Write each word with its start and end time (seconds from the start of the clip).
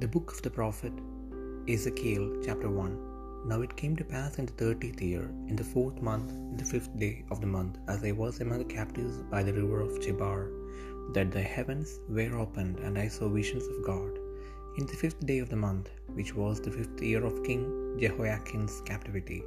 The 0.00 0.06
book 0.06 0.30
of 0.30 0.42
the 0.42 0.50
prophet 0.50 0.92
Ezekiel, 1.68 2.40
chapter 2.44 2.70
1. 2.70 3.48
Now 3.48 3.62
it 3.62 3.76
came 3.76 3.96
to 3.96 4.04
pass 4.04 4.38
in 4.38 4.46
the 4.46 4.52
thirtieth 4.52 5.02
year, 5.02 5.28
in 5.48 5.56
the 5.56 5.64
fourth 5.64 6.00
month, 6.00 6.30
in 6.30 6.56
the 6.56 6.64
fifth 6.64 6.96
day 7.00 7.24
of 7.32 7.40
the 7.40 7.48
month, 7.48 7.78
as 7.88 8.04
I 8.04 8.12
was 8.12 8.40
among 8.40 8.58
the 8.58 8.74
captives 8.76 9.16
by 9.24 9.42
the 9.42 9.52
river 9.52 9.80
of 9.80 9.98
Chebar, 10.00 10.52
that 11.14 11.32
the 11.32 11.42
heavens 11.42 11.98
were 12.08 12.38
opened, 12.38 12.78
and 12.78 12.96
I 12.96 13.08
saw 13.08 13.28
visions 13.28 13.66
of 13.66 13.84
God. 13.84 14.20
In 14.76 14.86
the 14.86 15.00
fifth 15.02 15.26
day 15.26 15.40
of 15.40 15.48
the 15.48 15.56
month, 15.56 15.90
which 16.14 16.32
was 16.32 16.60
the 16.60 16.70
fifth 16.70 17.02
year 17.02 17.24
of 17.24 17.42
King 17.42 17.96
Jehoiachin's 17.98 18.80
captivity, 18.82 19.42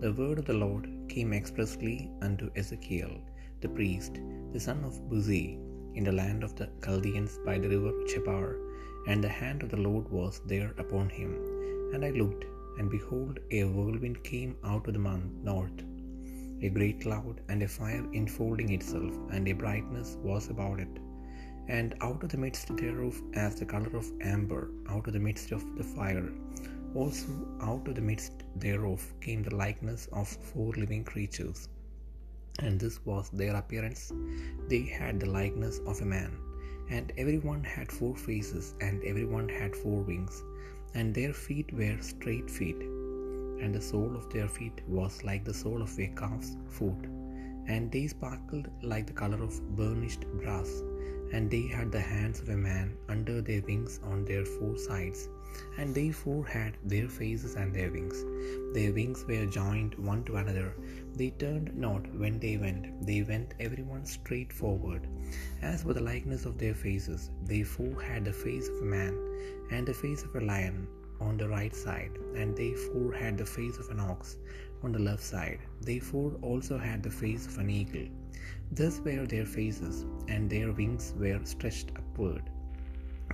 the 0.00 0.14
word 0.14 0.38
of 0.38 0.46
the 0.46 0.60
Lord 0.64 0.88
came 1.10 1.34
expressly 1.34 2.10
unto 2.22 2.50
Ezekiel, 2.56 3.20
the 3.60 3.68
priest, 3.68 4.20
the 4.54 4.60
son 4.68 4.82
of 4.84 5.02
Buzi, 5.10 5.58
in 5.94 6.04
the 6.04 6.12
land 6.12 6.42
of 6.42 6.56
the 6.56 6.70
Chaldeans 6.82 7.38
by 7.44 7.58
the 7.58 7.68
river 7.68 7.92
Chebar 8.08 8.71
and 9.06 9.22
the 9.22 9.28
hand 9.28 9.62
of 9.62 9.70
the 9.70 9.76
Lord 9.76 10.08
was 10.10 10.40
there 10.46 10.74
upon 10.78 11.08
him. 11.08 11.34
And 11.92 12.04
I 12.04 12.10
looked, 12.10 12.44
and 12.78 12.90
behold, 12.90 13.40
a 13.50 13.64
whirlwind 13.64 14.22
came 14.22 14.56
out 14.64 14.86
of 14.86 14.94
the 14.94 14.98
north, 14.98 15.82
a 16.62 16.68
great 16.68 17.00
cloud, 17.00 17.40
and 17.48 17.62
a 17.62 17.68
fire 17.68 18.06
enfolding 18.12 18.70
itself, 18.72 19.12
and 19.30 19.46
a 19.48 19.52
brightness 19.52 20.16
was 20.22 20.48
about 20.48 20.80
it. 20.80 20.98
And 21.68 21.94
out 22.00 22.22
of 22.22 22.30
the 22.30 22.38
midst 22.38 22.76
thereof, 22.76 23.20
as 23.34 23.56
the 23.56 23.66
color 23.66 23.96
of 23.96 24.10
amber, 24.20 24.70
out 24.88 25.06
of 25.06 25.12
the 25.12 25.20
midst 25.20 25.52
of 25.52 25.64
the 25.76 25.84
fire, 25.84 26.32
also 26.94 27.28
out 27.60 27.88
of 27.88 27.94
the 27.94 28.00
midst 28.00 28.44
thereof 28.56 29.02
came 29.20 29.42
the 29.42 29.54
likeness 29.54 30.08
of 30.12 30.28
four 30.28 30.72
living 30.74 31.04
creatures. 31.04 31.68
And 32.58 32.78
this 32.78 33.04
was 33.04 33.30
their 33.30 33.56
appearance. 33.56 34.12
They 34.68 34.82
had 34.82 35.20
the 35.20 35.30
likeness 35.30 35.80
of 35.86 36.00
a 36.02 36.04
man 36.04 36.36
and 36.90 37.12
every 37.16 37.38
one 37.38 37.64
had 37.64 37.90
four 37.90 38.14
faces, 38.16 38.74
and 38.80 39.02
every 39.04 39.24
one 39.24 39.48
had 39.48 39.74
four 39.74 40.02
wings, 40.02 40.42
and 40.94 41.14
their 41.14 41.32
feet 41.32 41.72
were 41.72 41.96
straight 42.00 42.50
feet, 42.50 42.80
and 43.62 43.74
the 43.74 43.80
sole 43.80 44.14
of 44.16 44.28
their 44.30 44.48
feet 44.48 44.80
was 44.88 45.22
like 45.24 45.44
the 45.44 45.54
sole 45.54 45.82
of 45.82 45.98
a 45.98 46.06
calf's 46.08 46.56
foot, 46.68 47.06
and 47.66 47.90
they 47.92 48.06
sparkled 48.06 48.68
like 48.82 49.06
the 49.06 49.12
color 49.12 49.42
of 49.42 49.76
burnished 49.76 50.26
brass, 50.40 50.82
and 51.32 51.50
they 51.50 51.66
had 51.66 51.92
the 51.92 52.00
hands 52.00 52.40
of 52.40 52.48
a 52.48 52.56
man 52.56 52.96
under 53.08 53.40
their 53.40 53.62
wings 53.62 54.00
on 54.04 54.24
their 54.24 54.44
four 54.44 54.76
sides, 54.76 55.28
and 55.78 55.94
they 55.94 56.10
four 56.10 56.46
had 56.46 56.76
their 56.84 57.08
faces 57.08 57.54
and 57.54 57.74
their 57.74 57.90
wings. 57.90 58.24
Their 58.74 58.92
wings 58.92 59.24
were 59.26 59.46
joined 59.46 59.94
one 59.96 60.24
to 60.24 60.36
another. 60.36 60.74
They 61.16 61.30
turned 61.30 61.76
not 61.76 62.06
when 62.14 62.38
they 62.38 62.56
went, 62.56 63.06
they 63.06 63.22
went 63.22 63.54
every 63.60 63.82
one 63.82 64.04
straight 64.04 64.52
forward. 64.52 65.06
As 65.62 65.82
for 65.82 65.92
the 65.92 66.00
likeness 66.00 66.44
of 66.46 66.58
their 66.58 66.74
faces, 66.74 67.30
they 67.44 67.62
four 67.62 68.02
had 68.02 68.24
the 68.24 68.32
face 68.32 68.68
of 68.68 68.78
a 68.80 68.84
man, 68.84 69.14
and 69.70 69.86
the 69.86 69.94
face 69.94 70.22
of 70.22 70.34
a 70.36 70.40
lion 70.40 70.86
on 71.20 71.36
the 71.36 71.48
right 71.48 71.74
side, 71.74 72.12
and 72.34 72.56
they 72.56 72.72
four 72.74 73.12
had 73.12 73.38
the 73.38 73.46
face 73.46 73.78
of 73.78 73.90
an 73.90 74.00
ox 74.00 74.36
on 74.82 74.92
the 74.92 74.98
left 74.98 75.22
side. 75.22 75.60
They 75.80 75.98
four 75.98 76.32
also 76.42 76.78
had 76.78 77.02
the 77.02 77.10
face 77.10 77.46
of 77.46 77.58
an 77.58 77.70
eagle. 77.70 78.08
Thus 78.72 79.00
were 79.00 79.26
their 79.26 79.44
faces, 79.46 80.04
and 80.28 80.50
their 80.50 80.72
wings 80.72 81.14
were 81.18 81.38
stretched 81.44 81.92
upward. 81.96 82.42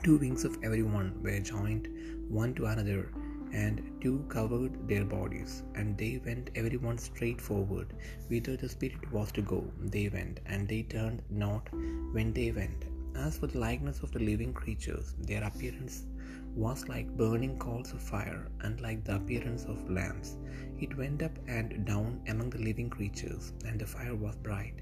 Two 0.04 0.18
wings 0.18 0.44
of 0.44 0.56
every 0.62 0.82
one 0.82 1.22
were 1.22 1.40
joined 1.40 1.88
one 2.28 2.54
to 2.54 2.66
another, 2.66 3.10
and 3.52 3.82
two 4.00 4.24
covered 4.28 4.88
their 4.88 5.04
bodies. 5.04 5.62
And 5.74 5.98
they 5.98 6.20
went 6.24 6.50
every 6.54 6.76
one 6.76 6.98
straight 6.98 7.40
forward, 7.40 7.94
whither 8.28 8.56
the 8.56 8.68
Spirit 8.68 9.10
was 9.12 9.32
to 9.32 9.42
go. 9.42 9.64
They 9.80 10.08
went, 10.08 10.40
and 10.46 10.68
they 10.68 10.82
turned 10.82 11.22
not 11.30 11.68
when 12.12 12.32
they 12.32 12.50
went. 12.52 12.84
As 13.16 13.38
for 13.38 13.48
the 13.48 13.58
likeness 13.58 14.00
of 14.02 14.12
the 14.12 14.20
living 14.20 14.52
creatures, 14.52 15.14
their 15.18 15.42
appearance 15.44 16.06
was 16.54 16.88
like 16.88 17.16
burning 17.16 17.58
coals 17.58 17.92
of 17.92 18.00
fire, 18.00 18.46
and 18.60 18.80
like 18.80 19.04
the 19.04 19.16
appearance 19.16 19.64
of 19.64 19.90
lamps. 19.90 20.36
It 20.78 20.96
went 20.96 21.22
up 21.22 21.36
and 21.48 21.84
down 21.84 22.20
among 22.28 22.50
the 22.50 22.58
living 22.58 22.90
creatures, 22.90 23.52
and 23.66 23.80
the 23.80 23.86
fire 23.86 24.14
was 24.14 24.36
bright, 24.36 24.74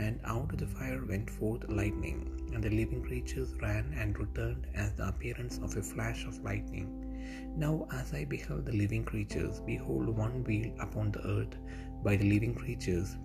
and 0.00 0.18
out 0.24 0.52
of 0.52 0.58
the 0.58 0.66
fire 0.66 1.04
went 1.04 1.30
forth 1.30 1.68
lightning, 1.68 2.50
and 2.52 2.64
the 2.64 2.70
living 2.70 3.02
creatures 3.02 3.54
ran 3.60 3.92
and 3.96 4.18
returned 4.18 4.66
as 4.74 4.92
the 4.94 5.06
appearance 5.08 5.58
of 5.58 5.76
a 5.76 5.82
flash 5.82 6.24
of 6.24 6.42
lightning. 6.42 6.88
Now, 7.56 7.86
as 7.92 8.12
I 8.14 8.24
beheld 8.24 8.64
the 8.66 8.72
living 8.72 9.04
creatures, 9.04 9.60
behold, 9.60 10.08
one 10.08 10.42
wheel 10.44 10.72
upon 10.80 11.12
the 11.12 11.26
earth 11.26 11.56
by 12.02 12.16
the 12.16 12.30
living 12.30 12.54
creatures 12.54 13.16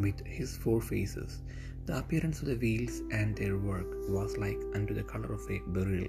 with 0.00 0.24
his 0.26 0.56
four 0.56 0.80
faces. 0.80 1.42
The 1.86 1.98
appearance 1.98 2.40
of 2.40 2.48
the 2.48 2.56
wheels 2.56 3.02
and 3.10 3.36
their 3.36 3.58
work 3.58 3.86
was 4.08 4.36
like 4.38 4.60
unto 4.74 4.94
the 4.94 5.02
color 5.02 5.32
of 5.32 5.48
a 5.50 5.58
beryl, 5.68 6.08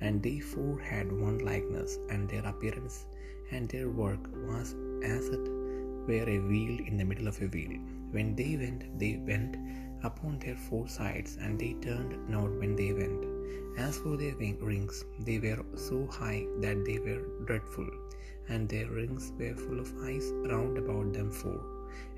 and 0.00 0.22
they 0.22 0.40
four 0.40 0.80
had 0.80 1.12
one 1.12 1.38
likeness, 1.38 1.98
and 2.10 2.28
their 2.28 2.44
appearance 2.44 3.06
and 3.52 3.68
their 3.68 3.88
work 3.88 4.20
was 4.48 4.74
as 5.04 5.28
it 5.28 5.48
were 6.08 6.28
a 6.28 6.38
wheel 6.40 6.78
in 6.86 6.96
the 6.96 7.04
middle 7.04 7.28
of 7.28 7.40
a 7.40 7.46
wheel. 7.46 7.78
When 8.12 8.34
they 8.40 8.56
went, 8.62 8.82
they 9.00 9.12
went 9.30 9.56
upon 10.08 10.38
their 10.38 10.56
four 10.68 10.86
sides, 10.88 11.38
and 11.40 11.58
they 11.62 11.72
turned 11.86 12.14
not 12.34 12.50
when 12.60 12.74
they 12.80 12.92
went. 13.00 13.22
As 13.86 13.98
for 13.98 14.16
their 14.22 14.34
rings, 14.36 15.04
they 15.28 15.38
were 15.44 15.60
so 15.88 16.06
high 16.18 16.42
that 16.64 16.84
they 16.88 16.98
were 17.06 17.22
dreadful, 17.46 17.90
and 18.48 18.68
their 18.68 18.88
rings 18.98 19.32
were 19.38 19.54
full 19.64 19.80
of 19.84 19.92
eyes 20.08 20.26
round 20.52 20.76
about 20.82 21.12
them 21.18 21.30
four. 21.42 21.60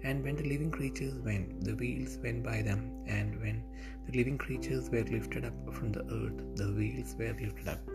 And 0.02 0.22
when 0.24 0.36
the 0.36 0.48
living 0.52 0.72
creatures 0.78 1.14
went, 1.28 1.64
the 1.64 1.76
wheels 1.82 2.18
went 2.24 2.42
by 2.50 2.58
them, 2.70 2.82
and 3.06 3.40
when 3.40 3.62
the 4.06 4.16
living 4.18 4.38
creatures 4.46 4.90
were 4.90 5.04
lifted 5.16 5.44
up 5.44 5.74
from 5.78 5.92
the 5.92 6.04
earth, 6.20 6.40
the 6.56 6.72
wheels 6.78 7.14
were 7.18 7.34
lifted 7.40 7.68
up. 7.68 7.93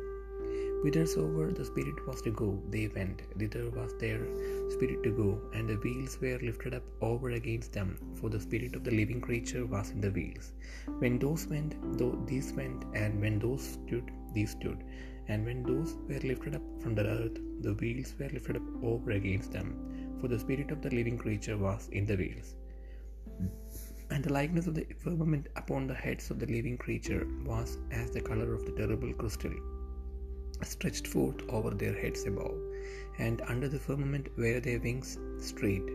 Whithersoever 0.81 1.51
the 1.51 1.65
Spirit 1.65 2.07
was 2.07 2.21
to 2.21 2.31
go, 2.31 2.61
they 2.69 2.87
went, 2.87 3.21
thither 3.37 3.69
was 3.69 3.93
their 3.99 4.19
spirit 4.69 5.03
to 5.03 5.11
go, 5.11 5.41
and 5.53 5.67
the 5.67 5.75
wheels 5.75 6.17
were 6.21 6.39
lifted 6.41 6.73
up 6.73 6.83
over 7.01 7.31
against 7.31 7.73
them, 7.73 7.97
for 8.15 8.29
the 8.29 8.39
spirit 8.39 8.75
of 8.75 8.85
the 8.85 8.91
living 8.91 9.19
creature 9.19 9.65
was 9.65 9.89
in 9.89 9.99
the 9.99 10.11
wheels. 10.11 10.53
When 10.99 11.19
those 11.19 11.47
went, 11.47 11.75
though 11.97 12.17
these 12.25 12.53
went, 12.53 12.85
and 12.93 13.19
when 13.19 13.39
those 13.39 13.61
stood, 13.61 14.09
these 14.33 14.51
stood. 14.51 14.83
And 15.27 15.45
when 15.45 15.63
those 15.63 15.97
were 16.07 16.19
lifted 16.19 16.55
up 16.55 16.61
from 16.81 16.95
the 16.95 17.05
earth, 17.05 17.37
the 17.61 17.73
wheels 17.73 18.15
were 18.17 18.29
lifted 18.29 18.55
up 18.55 18.63
over 18.81 19.11
against 19.11 19.51
them, 19.51 20.17
for 20.21 20.29
the 20.29 20.39
spirit 20.39 20.71
of 20.71 20.81
the 20.81 20.95
living 20.95 21.17
creature 21.17 21.57
was 21.57 21.89
in 21.91 22.05
the 22.05 22.15
wheels. 22.15 22.55
And 24.11 24.23
the 24.23 24.33
likeness 24.33 24.65
of 24.65 24.75
the 24.75 24.87
firmament 25.03 25.47
upon 25.55 25.87
the 25.87 25.93
heads 25.93 26.31
of 26.31 26.39
the 26.39 26.47
living 26.47 26.77
creature 26.77 27.27
was 27.45 27.77
as 27.91 28.11
the 28.11 28.21
color 28.21 28.53
of 28.53 28.65
the 28.65 28.71
terrible 28.71 29.13
crystal, 29.13 29.53
stretched 30.65 31.07
forth 31.07 31.41
over 31.49 31.71
their 31.71 31.93
heads 31.93 32.25
above. 32.25 32.57
And 33.17 33.41
under 33.47 33.67
the 33.67 33.79
firmament 33.79 34.29
were 34.37 34.59
their 34.59 34.79
wings 34.79 35.17
straight, 35.39 35.87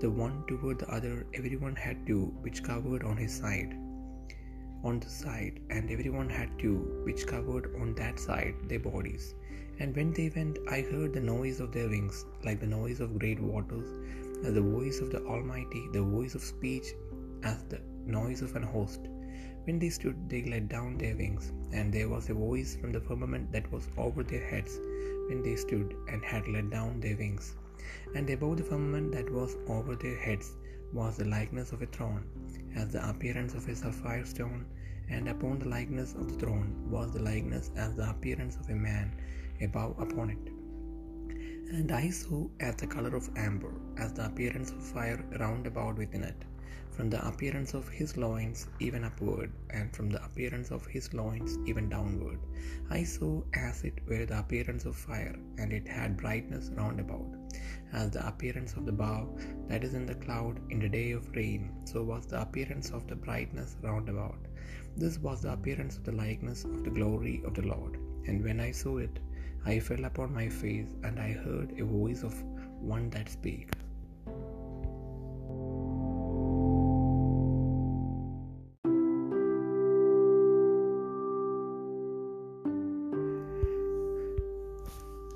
the 0.00 0.10
one 0.10 0.44
toward 0.46 0.78
the 0.78 0.90
other, 0.90 1.26
every 1.34 1.56
one 1.56 1.76
had 1.76 2.06
two, 2.06 2.26
which 2.40 2.62
covered 2.62 3.02
on 3.02 3.16
his 3.16 3.34
side 3.34 3.76
on 4.84 5.00
the 5.00 5.08
side, 5.08 5.60
and 5.70 5.90
every 5.90 6.10
one 6.10 6.28
had 6.28 6.56
two, 6.58 7.02
which 7.04 7.26
covered 7.26 7.74
on 7.80 7.94
that 7.94 8.18
side 8.18 8.54
their 8.68 8.78
bodies. 8.78 9.34
And 9.80 9.94
when 9.94 10.12
they 10.12 10.30
went, 10.34 10.58
I 10.70 10.82
heard 10.82 11.12
the 11.12 11.20
noise 11.20 11.60
of 11.60 11.72
their 11.72 11.88
wings, 11.88 12.24
like 12.44 12.60
the 12.60 12.66
noise 12.66 13.00
of 13.00 13.18
great 13.18 13.40
waters, 13.40 13.88
as 14.44 14.54
the 14.54 14.60
voice 14.60 15.00
of 15.00 15.10
the 15.10 15.24
Almighty, 15.24 15.88
the 15.92 16.02
voice 16.02 16.34
of 16.34 16.42
speech, 16.42 16.94
as 17.42 17.64
the 17.64 17.80
noise 18.06 18.42
of 18.42 18.54
an 18.56 18.62
host. 18.62 19.00
When 19.68 19.78
they 19.78 19.90
stood, 19.90 20.30
they 20.30 20.44
let 20.44 20.70
down 20.70 20.96
their 20.96 21.14
wings, 21.14 21.52
and 21.72 21.92
there 21.92 22.08
was 22.08 22.30
a 22.30 22.34
voice 22.34 22.74
from 22.74 22.90
the 22.90 23.02
firmament 23.02 23.52
that 23.52 23.70
was 23.70 23.86
over 23.98 24.22
their 24.22 24.46
heads 24.52 24.78
when 25.28 25.42
they 25.42 25.56
stood 25.56 25.94
and 26.08 26.24
had 26.24 26.48
let 26.48 26.70
down 26.70 27.00
their 27.00 27.18
wings. 27.18 27.54
And 28.14 28.30
above 28.30 28.56
the 28.56 28.64
firmament 28.64 29.12
that 29.12 29.30
was 29.30 29.58
over 29.66 29.94
their 29.94 30.16
heads 30.16 30.56
was 30.94 31.18
the 31.18 31.26
likeness 31.26 31.72
of 31.72 31.82
a 31.82 31.86
throne, 31.86 32.24
as 32.74 32.94
the 32.94 33.06
appearance 33.10 33.52
of 33.52 33.68
a 33.68 33.76
sapphire 33.76 34.24
stone, 34.24 34.64
and 35.10 35.28
upon 35.28 35.58
the 35.58 35.68
likeness 35.68 36.14
of 36.14 36.32
the 36.32 36.38
throne 36.38 36.72
was 36.90 37.12
the 37.12 37.20
likeness 37.22 37.70
as 37.76 37.94
the 37.94 38.08
appearance 38.08 38.56
of 38.56 38.70
a 38.70 38.74
man 38.74 39.12
above 39.60 39.98
upon 40.00 40.30
it. 40.30 40.44
And 41.76 41.92
I 41.92 42.08
saw 42.08 42.48
as 42.60 42.76
the 42.76 42.86
color 42.86 43.14
of 43.14 43.28
amber, 43.36 43.74
as 43.98 44.14
the 44.14 44.24
appearance 44.24 44.70
of 44.70 44.82
fire 44.82 45.22
round 45.38 45.66
about 45.66 45.98
within 45.98 46.22
it, 46.22 46.42
from 46.98 47.10
the 47.10 47.28
appearance 47.28 47.74
of 47.74 47.88
his 47.88 48.16
loins 48.16 48.66
even 48.80 49.04
upward, 49.04 49.52
and 49.70 49.94
from 49.94 50.10
the 50.10 50.20
appearance 50.24 50.72
of 50.72 50.84
his 50.84 51.14
loins 51.14 51.56
even 51.64 51.88
downward. 51.88 52.40
I 52.90 53.04
saw 53.04 53.40
as 53.54 53.84
it 53.84 54.00
were 54.08 54.26
the 54.26 54.40
appearance 54.40 54.84
of 54.84 54.96
fire, 54.96 55.36
and 55.58 55.72
it 55.72 55.86
had 55.86 56.16
brightness 56.16 56.72
round 56.74 56.98
about. 56.98 57.30
As 57.92 58.10
the 58.10 58.26
appearance 58.26 58.72
of 58.72 58.84
the 58.84 58.90
bow 58.90 59.38
that 59.68 59.84
is 59.84 59.94
in 59.94 60.06
the 60.06 60.16
cloud 60.16 60.58
in 60.72 60.80
the 60.80 60.88
day 60.88 61.12
of 61.12 61.30
rain, 61.36 61.70
so 61.84 62.02
was 62.02 62.26
the 62.26 62.42
appearance 62.42 62.90
of 62.90 63.06
the 63.06 63.14
brightness 63.14 63.76
round 63.80 64.08
about. 64.08 64.40
This 64.96 65.18
was 65.20 65.42
the 65.42 65.52
appearance 65.52 65.96
of 65.98 66.02
the 66.02 66.18
likeness 66.24 66.64
of 66.64 66.82
the 66.82 66.90
glory 66.90 67.42
of 67.44 67.54
the 67.54 67.68
Lord. 67.74 67.96
And 68.26 68.42
when 68.42 68.58
I 68.58 68.72
saw 68.72 68.98
it, 68.98 69.20
I 69.64 69.78
fell 69.78 70.04
upon 70.04 70.34
my 70.34 70.48
face, 70.48 70.96
and 71.04 71.20
I 71.20 71.30
heard 71.30 71.78
a 71.78 71.84
voice 71.84 72.24
of 72.24 72.42
one 72.96 73.08
that 73.10 73.28
spake. 73.28 73.70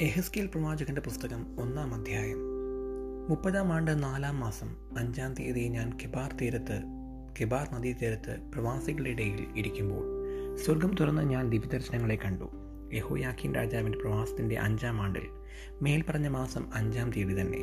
Ezekiel 0.02 0.46
പ്രവാചകന്റെ 0.46 1.00
പുസ്തകം 1.00 1.60
ഒന്നാം 1.60 1.94
അധ്യായം. 1.94 2.38
മുപ്പതാം 3.28 3.72
ആണ്ട് 3.72 4.02
നാലാം 4.02 4.40
മാസം 4.40 4.76
അഞ്ചാം 4.98 5.34
തീയതി 5.34 5.60
ഞാൻ 5.60 5.98
കിബാർ 5.98 6.32
തീരത്ത് 6.32 6.82
കെബാർ 7.40 7.68
നദീതീരത്ത് 7.74 8.38
പ്രവാസികളുടെ 8.54 9.10
ഇടയിൽ 9.10 9.46
ഇരിക്കുമ്പോൾ 9.56 10.04
സ്വർഗം 10.56 10.94
തുറന്ന് 11.00 11.22
ഞാൻ 11.22 11.50
ദിവ്യദർശനങ്ങളെ 11.50 12.16
കണ്ടു. 12.16 12.50
യഹോയാഖീൻ 12.94 13.54
രാജാവിന്റെ 13.54 13.98
പ്രവാസത്തിന്റെ 13.98 14.58
അഞ്ചാം 14.58 15.00
ആണ്ടിൽ 15.00 15.22
മേൽപ്പറഞ്ഞ 15.82 16.28
മാസം 16.28 16.74
അഞ്ചാം 16.74 17.10
തീയതി 17.10 17.40
തന്നെ 17.40 17.62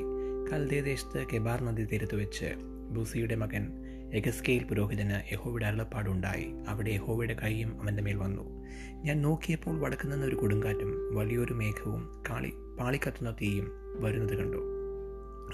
കൽദേ 0.52 0.82
ദേശത്ത് 0.82 1.28
കെബാർ 1.34 1.64
നദീതീരത്ത് 1.64 2.16
വെച്ച് 2.16 2.56
ബുസിയുടെ 2.92 3.36
മകൻ 3.36 3.89
എഗസ്കെയിൽ 4.14 4.64
പുരോഹിതന് 4.64 5.34
യഹോവയുടെ 5.34 5.66
അരുളപ്പാടുണ്ടായി. 5.66 6.54
അവിടെ 6.68 6.90
യഹോവയുടെ 6.90 7.34
കൈയും 7.34 7.82
അവന്റെ 7.82 8.04
മേൽ 8.04 8.16
വന്നു. 8.16 8.66
ഞാൻ 9.04 9.22
നോക്കിയപ്പോൾ 9.22 9.80
വടക്കു 9.80 10.08
നിന്ന് 10.08 10.28
ഒരു 10.28 10.36
കൊടുങ്കാറ്റും 10.36 11.16
വലിയൊരു 11.16 11.54
മേഘവും 11.54 12.24
കാളി 12.30 12.54
പാളിക്കത്തുന്ന 12.80 13.32
തീയും 13.32 13.72
വരുന്നത് 14.00 14.36
കണ്ടു. 14.36 14.58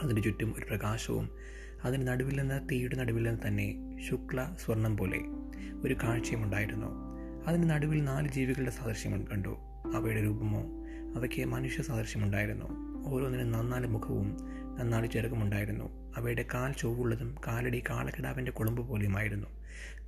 അതിന് 0.02 0.24
ചുറ്റും 0.24 0.56
ഒരു 0.57 0.66
പ്രകാശവും 0.66 1.30
അതിന് 1.84 2.07
നടുവിൽ 2.07 2.40
നിന്ന് 2.40 2.69
തീയുടെ 2.69 2.96
നടുവിൽ 2.96 3.24
നിന്ന് 3.24 3.48
തന്നെ 3.48 3.98
ശുക്ല 4.10 4.56
സ്വർണം 4.66 4.98
പോലെ 4.98 5.19
ഒരു 5.84 5.94
കാഴ്ചയും 5.94 6.44
ഉണ്ടായിരുന്നു. 6.44 6.88
അതിന് 7.48 7.69
നടുവിൽ 7.69 8.04
നാല് 8.04 8.28
ജീവികളുടെ 8.28 8.69
സാദൃശ്യം 8.69 9.28
കണ്ടു. 9.28 9.57
അവയുടെ 9.96 10.24
രൂപമോ 10.24 10.63
അവയ്ക്ക് 11.16 11.46
മനുഷ്യ 11.46 11.84
സാദൃശ്യമുണ്ടായിരുന്നു 11.84 12.66
ഓരോന്നിനും 13.07 13.52
നന്നാൽ 13.52 13.86
മുഖവും 13.86 14.38
നന്നാൽ 14.80 15.06
ചെറുകുമുണ്ടായിരുന്നു 15.06 16.13
അവയുടെ 16.18 16.45
കാൽ 16.54 16.72
ചൊവ്വുള്ളതും 16.72 17.36
കാലടി 17.48 17.83
കാളക്കിടാവിന്റെ 17.89 18.51
കുളമ്പ് 18.51 18.88
പോലെയുമായിരുന്നു. 18.88 19.48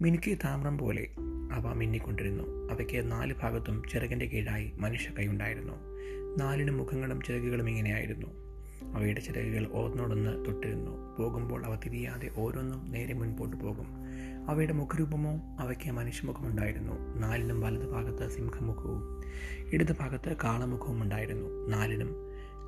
മിനുക്കി 0.01 0.37
താമ്രം 0.45 0.77
പോലെ 0.77 1.07
അവ 1.51 1.73
മിന്നിക്കൊണ്ടിരുന്നു. 1.73 2.73
അവയ്ക്ക് 2.73 3.11
നാല് 3.11 3.33
ഭാഗത്തും 3.43 3.83
ചിറകിന്റെ 3.91 4.25
കീഴായി 4.25 4.71
മനുഷ്യ 4.79 5.11
കൈയുണ്ടായിരുന്നു 5.19 5.73
നാലിന് 6.39 6.71
മുഖങ്ങളും 6.71 7.21
ചിറകുകളും 7.21 7.69
ഇങ്ങനെയായിരുന്നു. 7.69 8.27
അവയുടെ 8.95 9.21
ചിറകുകൾ 9.21 9.67
ഓർന്നോടൊന്ന് 9.71 10.45
തൊട്ടിരുന്നു. 10.45 11.15
പോകുമ്പോൾ 11.19 11.65
അവ 11.65 11.75
തിരിയാതെ 11.75 12.31
ഓരോന്നും 12.37 12.91
നേരെ 12.91 13.13
മുൻപോട്ട് 13.13 13.57
പോകും. 13.57 13.87
അവയുടെ 14.49 14.73
മുഖരൂപമോ 14.73 15.57
അവയ്ക്ക് 15.59 15.91
മനുഷ്യമുഖമുണ്ടായിരുന്നു 15.91 17.17
നാലിനും 17.17 17.61
വലത് 17.61 17.91
ഭാഗത്ത് 17.91 18.29
സിംഹമുഖവും 18.29 19.23
ഇടത് 19.73 19.97
ഭാഗത്ത് 19.99 20.37
കാളമുഖവും 20.43 21.03
ഉണ്ടായിരുന്നു. 21.03 21.67
നാലിനും 21.67 22.15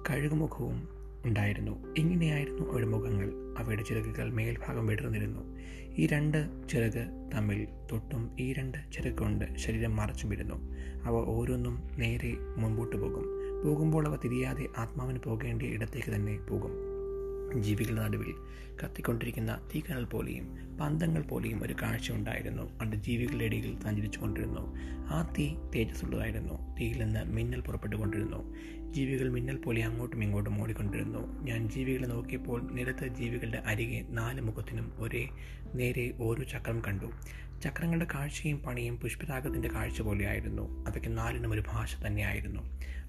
കഴുകുമുഖവും 0.10 0.99
ഉണ്ടായിരുന്നു. 1.26 1.96
ഇങ്ങനെയായിരുന്നു 1.98 2.70
അവയുടെ 2.70 2.88
മുഖങ്ങൾ 2.88 3.32
അവയുടെ 3.58 3.84
ചിറകുകൾ 3.84 4.34
മേൽഭാഗം 4.34 4.88
വിടർന്നിരുന്നു. 4.88 5.58
ഈ 5.98 6.08
രണ്ട് 6.08 6.70
ചിറക് 6.70 7.30
തമ്മിൽ 7.36 7.68
തൊട്ടും 7.92 8.36
ഈ 8.40 8.54
രണ്ട് 8.54 8.78
ചിറക് 8.94 9.18
കൊണ്ട് 9.18 9.58
ശരീരം 9.58 9.96
മറച്ചു 9.96 10.28
വിടുന്നു. 10.28 10.56
അവ 11.04 11.14
ഓരോന്നും 11.14 11.90
നേരെ 11.98 12.36
മുൻപോട്ട് 12.58 12.96
പോകും. 12.96 13.26
പോകുമ്പോൾ 13.66 14.08
അവ 14.08 14.16
തിരിയാതെ 14.16 14.68
ആത്മാവിന് 14.78 15.20
പോകേണ്ട 15.20 15.62
ഇടത്തേക്ക് 15.62 16.16
തന്നെ 16.16 16.38
പോകും. 16.38 16.72
ജീവികളുടെ 17.62 18.02
നടുവിൽ 18.02 18.34
കത്തിക്കൊണ്ടിരിക്കുന്ന 18.84 19.60
തീക്കനൽ 19.76 20.04
പോലെയും 20.04 20.78
പന്തങ്ങൾ 20.82 21.22
പോലെയും 21.22 21.64
ഒരു 21.64 21.76
കാഴ്ച 21.82 22.12
ഉണ്ടായിരുന്നു. 22.12 22.64
അത് 22.82 22.96
ജീവികളുടെ 22.96 23.46
ഇടയിൽ 23.46 23.80
സഞ്ചരിച്ചു 23.80 24.20
കൊണ്ടിരുന്നു 24.20 24.76
ആ 25.12 25.34
തീ 25.40 25.56
തേജസ്സുള്ളതായിരുന്നു. 25.76 26.76
തീയിൽ 26.76 27.04
നിന്ന് 27.04 27.24
മിന്നൽ 27.26 27.62
പുറപ്പെട്ടുകൊണ്ടിരുന്നു. 27.62 28.56
ജീവികൾ 28.92 29.30
മിന്നൽ 29.30 29.58
പോലെ 29.58 29.84
അങ്ങോട്ടും 29.84 30.24
ഇങ്ങോട്ടും 30.24 30.62
ഓടിക്കൊണ്ടിരുന്നു. 30.62 31.44
ഞാൻ 31.44 31.70
ജീവികളെ 31.70 32.08
നോക്കിയപ്പോൾ 32.08 32.72
നിരത്ത് 32.72 33.08
ജീവികളുടെ 33.08 33.58
അരികെ 33.58 34.06
നാല് 34.10 34.42
മുഖത്തിനും 34.42 34.94
ഒരേ 34.98 35.30
നേരെ 35.76 36.14
ഓരോ 36.20 36.44
ചക്രം 36.44 36.82
കണ്ടു. 36.88 37.06
ചക്രങ്ങളുടെ 37.64 38.08
കാഴ്ചയും 38.16 38.58
പണിയും 38.58 38.98
പുഷ്പരാഗത്തിന്റെ 38.98 39.68
കാഴ്ച 39.68 40.02
പോലെയായിരുന്നു. 40.02 40.86
അവയ്ക്ക് 40.88 41.18
നാലിനും 41.18 41.54
ഒരു 41.54 41.64
ഭാഷ 41.68 41.96
തന്നെയായിരുന്നു. 42.08 42.62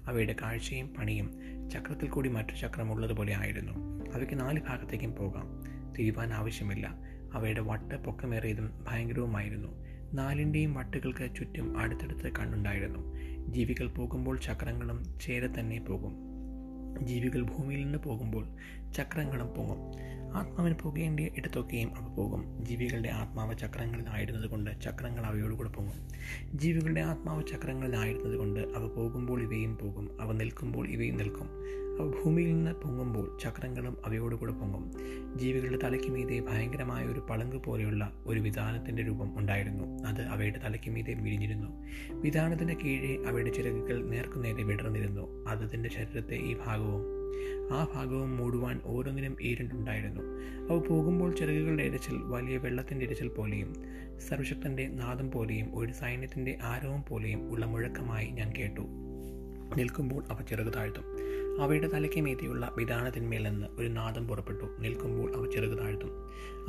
അവയുടെ 0.05 0.35
കാഴ്ചയും 0.41 0.87
പണിയും 0.87 1.39
ചക്രത്തിൽ 1.71 2.09
കൂടി 2.09 2.29
മറ്റു 2.29 2.55
ചക്രം 2.55 2.91
ഉള്ളതുപോലെ 2.91 3.37
ആയിരുന്നു. 3.37 3.71
അവയ്ക്ക് 4.13 4.39
നാല് 4.39 4.59
ഭാഗത്തേക്കും 4.59 5.15
പോകാം. 5.15 5.63
തിരുവാൻ 5.93 6.33
ആവശ്യമില്ല. 6.33 6.95
അവയുടെ 7.33 7.61
വട്ട് 7.61 7.95
പൊക്കമേറിയതും 7.95 8.85
ഭയങ്കരവുമായിരുന്നു. 8.87 9.67
നാലിന്റെയും 10.13 10.73
വട്ടുകൾക്ക് 10.73 11.35
ചുറ്റും 11.35 11.77
അടുത്തടുത്ത് 11.77 12.31
കണ്ണുണ്ടായിരുന്നു. 12.35 13.17
ജീവികൾ 13.49 13.87
പോകുമ്പോൾ 13.87 14.37
ചക്രങ്ങളും 14.37 15.19
ചേരെ 15.21 15.47
തന്നെ 15.59 15.79
പോകും. 15.79 16.31
ജീവികൾ 17.01 17.41
ഭൂമിയിൽ 17.43 17.83
നിന്ന് 17.83 17.97
പോകുമ്പോൾ 17.97 18.47
ചക്രങ്ങളും 18.97 19.47
പോകും 19.47 19.77
ആത്മാവിന് 20.35 20.75
പോകേണ്ട 20.81 21.19
ഇടത്തൊക്കെയും 21.19 21.95
അവ 21.95 22.15
പോകും. 22.15 22.65
ജീവികളുടെ 22.65 23.09
ആത്മാവ് 23.09 23.57
ചക്രങ്ങളിലായിരുന്നത് 23.57 24.49
കൊണ്ട് 24.49 24.81
ചക്രങ്ങൾ 24.81 25.25
അവയോടുകൂടെ 25.25 25.69
പോകും 25.69 26.07
ജീവികളുടെ 26.55 27.01
ആത്മാവ് 27.01 27.43
ചക്രങ്ങളിലായിരുന്നത് 27.47 28.35
കൊണ്ട് 28.35 28.59
അവ 28.59 28.87
പോകുമ്പോൾ 28.87 29.41
ഇവയും 29.41 29.77
പോകും. 29.77 30.21
അവ 30.21 30.31
നിൽക്കുമ്പോൾ 30.31 30.87
ഇവയും 30.87 31.17
നിൽക്കും. 31.17 31.49
ഭൂമിയിൽ 32.07 32.55
നിന്ന് 32.55 32.71
പൊങ്ങുമ്പോൾ 32.71 33.37
ചക്രങ്ങളും 33.43 33.97
അവയോടുകൂടെ 34.05 34.51
പൊങ്ങും. 34.51 34.91
ജീവികളുടെ 35.37 35.79
തലയ്ക്ക് 35.83 36.07
മീതെ 36.07 36.39
ഭയങ്കരമായ 36.39 37.05
ഒരു 37.05 37.19
പളങ്ക് 37.29 37.55
പോലെയുള്ള 37.55 38.11
ഒരു 38.25 38.39
വിധാനത്തിന്റെ 38.39 39.03
രൂപം 39.03 39.39
ഉണ്ടായിരുന്നു. 39.39 40.03
അത് 40.03 40.21
അവയുടെ 40.21 40.59
തലയ്ക്ക് 40.63 40.91
മീതെ 40.91 41.13
വിരിഞ്ഞിരുന്നു. 41.13 41.67
വിധാനത്തിന്റെ 42.11 42.73
കീഴെ 42.73 43.29
അവയുടെ 43.29 43.49
ചിറകുകൾ 43.49 44.09
നേർക്കുനേരെ 44.09 44.63
വിടർന്നിരുന്നു. 44.63 45.45
അതതിന്റെ 45.47 45.89
ശരീരത്തെ 45.89 46.35
ഈ 46.35 46.55
ഭാഗവും 46.65 47.21
ആ 47.73 47.87
ഭാഗവും 47.95 48.37
മൂടുവാൻ 48.37 48.79
ഓരോന്നിനും 48.85 49.37
ഈരണ്ടുണ്ടായിരുന്നു 49.41 50.21
അവ 50.73 50.79
പോകുമ്പോൾ 50.79 51.35
ചിറകുകളുടെ 51.35 51.83
ഇരച്ചിൽ 51.83 52.15
വലിയ 52.15 52.57
വെള്ളത്തിന്റെ 52.57 53.05
ഇരച്ചിൽ 53.05 53.27
പോലെയും 53.27 53.75
സർവശക്തന്റെ 54.29 54.87
നാദം 54.87 55.31
പോലെയും 55.31 55.77
ഒരു 55.77 55.93
സൈന്യത്തിന്റെ 55.93 56.57
ആരവം 56.63 57.03
പോലെയും 57.09 57.51
ഉള്ള 57.51 57.65
മുഴക്കമായി 57.65 58.27
ഞാൻ 58.27 58.53
കേട്ടു. 58.57 58.81
നിൽക്കുമ്പോൾ 59.77 60.23
അവ 60.29 60.41
ചെറുകു 60.41 60.69
താഴ്ത്തും. 60.69 61.03
അവയുടെ 61.59 61.87
തലയ്ക്ക് 61.87 62.21
മീതിയുള്ള 62.21 62.71
വിധാനത്തിന്മേൽ 62.77 63.49
നിന്ന് 63.49 63.67
ഒരു 63.77 63.87
നാദം 63.87 64.27
പുറപ്പെട്ടു. 64.27 64.77
നിൽക്കുമ്പോൾ 64.79 65.35
അവ 65.35 65.51
ചെറുകു 65.51 65.75
താഴ്ത്തും. 65.75 66.09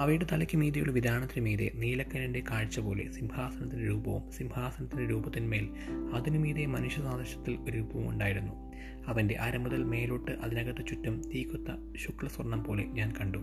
അവയുടെ 0.00 0.26
തലയ്ക്ക് 0.32 0.56
മീതിയുള്ള 0.56 0.92
വിധാനത്തിന് 0.92 1.44
മീതെ 1.44 1.70
നീലക്കനിന്റെ 1.74 2.42
കാഴ്ച 2.50 2.80
പോലെ 2.80 3.12
സിംഹാസനത്തിന്റെ 3.12 3.88
രൂപവും 3.88 4.32
സിംഹാസനത്തിന്റെ 4.32 5.06
രൂപത്തിന്മേൽ 5.10 5.68
അതിനു 6.14 6.38
മീതെ 6.38 6.66
മനുഷ്യ 6.66 7.02
സാദൃശ്യത്തിൽ 7.02 7.58
ഒരു 7.64 7.76
രൂപവും 7.76 8.08
ഉണ്ടായിരുന്നു. 8.08 8.52
അവന്റെ 9.06 9.34
അരമുതൽ 9.34 9.84
മേലോട്ട് 9.84 10.30
അതിനകത്ത് 10.30 10.86
ചുറ്റും 10.86 11.22
തീക്കൊത്ത 11.34 11.96
ശുക്ലസ്വർണം 11.96 12.64
പോലെ 12.64 12.84
ഞാൻ 12.84 13.12
കണ്ടു. 13.20 13.38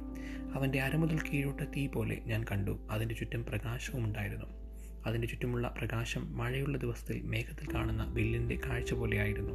അവന്റെ 0.53 0.81
അരമുതൽ 0.81 1.19
കീഴോട്ട് 1.19 1.63
തീ 1.77 1.87
പോലെ 1.87 2.21
ഞാൻ 2.25 2.45
കണ്ടു. 2.51 2.87
അതിന്റെ 2.91 3.15
ചുറ്റും 3.15 3.45
പ്രകാശവും 3.45 4.05
ഉണ്ടായിരുന്നു. 4.05 4.68
അതിന്റെ 5.09 5.27
ചുറ്റുമുള്ള 5.27 5.75
പ്രകാശം 5.77 6.37
മഴയുള്ള 6.37 6.77
ദിവസത്തിൽ 6.77 7.21
മേഘത്തിൽ 7.21 7.73
കാണുന്ന 7.73 8.05
വില്ലിന്റെ 8.13 8.59
കാഴ്ച 8.65 8.93
പോലെയായിരുന്നു. 8.93 9.53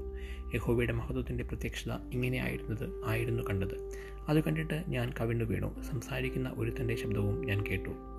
യഹോബയുടെ 0.55 0.93
മഹത്വത്തിന്റെ 0.93 1.45
പ്രത്യക്ഷത 1.45 1.93
ഇങ്ങനെയായിരുന്നത് 2.13 3.03
ആയിരുന്നു 3.07 3.43
കണ്ടത്. 3.43 3.91
അത് 4.29 4.45
കണ്ടിട്ട് 4.45 4.85
ഞാൻ 4.89 5.13
കവിണ്ണു 5.21 5.45
വീണു 5.45 5.83
സംസാരിക്കുന്ന 5.83 6.49
തന്റെ 6.81 6.97
ശബ്ദവും 6.97 7.47
ഞാൻ 7.47 7.65
കേട്ടു. 7.71 8.14